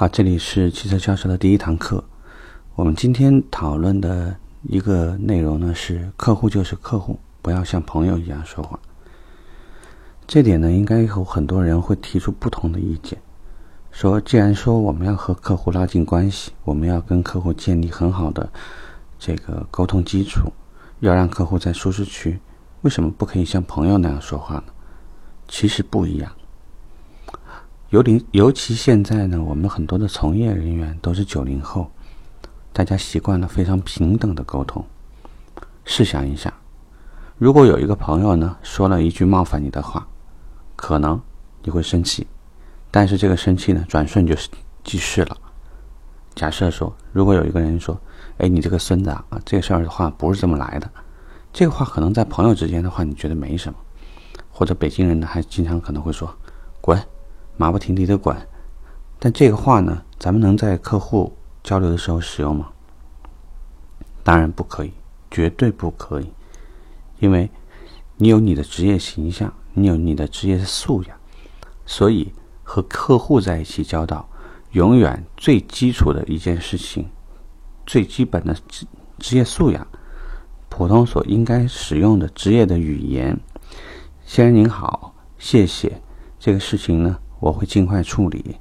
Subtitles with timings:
[0.00, 2.02] 好，这里是汽车销售的第一堂课。
[2.74, 8.80] 我们今天讨论的一个内容呢是：客户就是客户，不要像朋友一样说话。
[10.26, 13.20] 这点呢，应该有很多人会提出不同的意见，
[13.90, 18.50] 说既然说我们要和客户拉近关系，我们要跟客户建立很好的
[19.18, 20.50] 这个沟通基础，
[21.00, 22.40] 要让客户在舒适区，
[22.80, 24.72] 为什么不可以像朋友那样说话呢？
[25.46, 26.32] 其实不一样。
[27.90, 31.90] 尤其尤其现在呢，我们很多的从业人员都是九零后，
[32.72, 34.84] 大家习惯了非常平等的沟通。
[35.84, 36.54] 试想一下，
[37.36, 40.06] 如果有一个朋友呢说了一句冒犯你的话，
[40.76, 41.20] 可能
[41.64, 42.24] 你会生气，
[42.92, 44.36] 但是这个生气呢转瞬就
[44.84, 45.36] 即逝了。
[46.36, 48.00] 假设说，如果有一个人说
[48.38, 50.88] ：“哎，你这个孙子啊，这个事儿的话不是这么来的。”
[51.52, 53.78] 这个话可能在朋友之间的话，你觉得没什么，
[54.48, 56.32] 或者北京人呢还经常可能会说
[56.80, 56.96] ：“滚。”
[57.60, 58.48] 马不停蹄的管，
[59.18, 62.70] 但这个话呢，咱们能在客户交流的时候使用吗？
[64.24, 64.90] 当然不可以，
[65.30, 66.32] 绝对不可以，
[67.18, 67.50] 因为
[68.16, 71.14] 你有你的职业形象，你有你的职业素养，
[71.84, 74.26] 所以和客户在一起交道，
[74.70, 77.10] 永远最基础的一件事情，
[77.84, 78.86] 最基本的职
[79.18, 79.86] 职业素养，
[80.70, 83.38] 普通所应该使用的职业的语言，
[84.24, 86.00] 先生您好，谢谢，
[86.38, 87.18] 这个事情呢。
[87.40, 88.56] 我会尽快处理，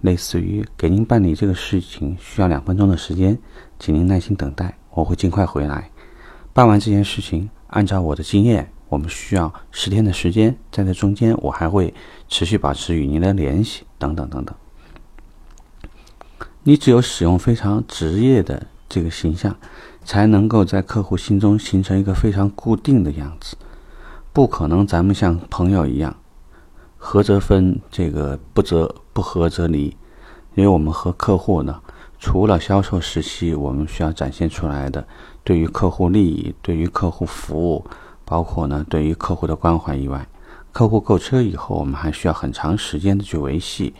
[0.00, 3.36] 类似于给您办理这个事情需要两分钟的时间，
[3.78, 5.90] 请您耐心等待，我会尽快回来。
[6.52, 11.92] 办完这件事情，按照我的经验，我们需要十天的时间，在这中间我还会
[12.28, 14.54] 持续保持与您的联系，等等等等。
[16.62, 19.56] 你只有使用非常职业的这个形象，
[20.04, 23.56] 才能够在客户心中形成一个非常固定的样子，
[24.32, 26.14] 不可能咱们像朋友一样。
[27.02, 29.86] 合则分，这个不则不合则离，
[30.54, 31.80] 因为我们和客户呢，
[32.18, 35.04] 除了销售时期我们需要展现出来的
[35.42, 37.84] 对于客户利益、对于客户服务，
[38.26, 40.28] 包括呢对于客户的关怀以外，
[40.72, 43.94] 客户购车以后，我们还需要很长时间的去维系。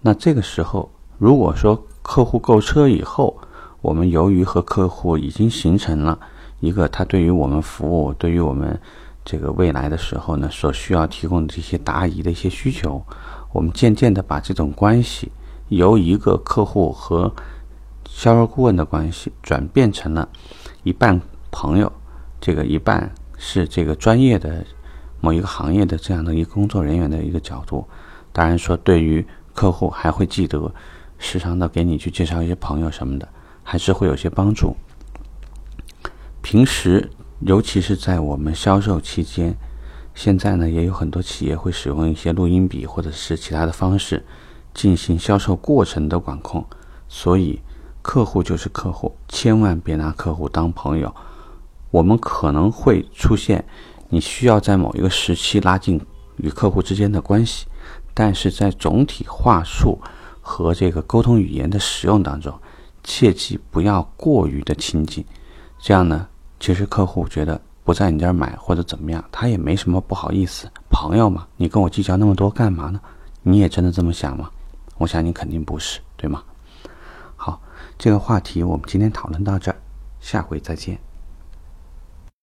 [0.00, 0.88] 那这个时候，
[1.18, 3.36] 如果说客户购车以后，
[3.82, 6.18] 我们由于和客户已经形成了
[6.60, 8.80] 一个他对于我们服务，对于我们。
[9.30, 13.04] 这个未来的时候呢，所需要提供的这些答疑的一些需求，
[13.52, 15.30] 我们渐渐的把这种关系
[15.68, 17.30] 由一个客户和
[18.08, 20.26] 销售顾问的关系转变成了
[20.82, 21.92] 一半朋友，
[22.40, 24.64] 这个一半是这个专业的
[25.20, 27.86] 某一个行业的这样的一个工作人员的一个角度。
[28.32, 29.22] 当然说，对于
[29.52, 30.72] 客户还会记得
[31.18, 33.28] 时常的给你去介绍一些朋友什么的，
[33.62, 34.74] 还是会有些帮助。
[36.40, 37.10] 平时。
[37.40, 39.56] 尤其是在我们销售期间，
[40.14, 44.24] 现在呢也有很多企业会使用一些录音笔或者是其他的方式
[44.74, 46.64] 进行销售过程的管控。
[47.08, 47.60] 所以，
[48.02, 51.14] 客户就是客户，千万别拿客户当朋友。
[51.90, 53.64] 我们可能会出现
[54.08, 56.00] 你需要在某一个时期拉近
[56.36, 57.66] 与客户之间的关系，
[58.12, 59.98] 但是在总体话术
[60.40, 62.52] 和这个沟通语言的使用当中，
[63.04, 65.24] 切记不要过于的亲近，
[65.80, 66.26] 这样呢。
[66.60, 70.68] 其实客户觉得不在你这儿买或者怎么样，他也没什么不好意思。
[70.90, 73.00] 朋友嘛，你跟我计较那么多干嘛呢？
[73.42, 74.50] 你也真的这么想吗？
[74.98, 76.42] 我想你肯定不是，对吗？
[77.36, 77.60] 好，
[77.96, 79.76] 这个话题我们今天讨论到这儿，
[80.20, 80.98] 下回再见。